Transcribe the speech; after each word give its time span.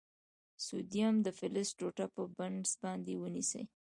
د 0.55 0.57
سوډیم 0.65 1.13
د 1.23 1.27
فلز 1.37 1.69
ټوټه 1.77 2.05
په 2.15 2.21
پنس 2.37 2.69
باندې 2.83 3.13
ونیسئ. 3.21 3.63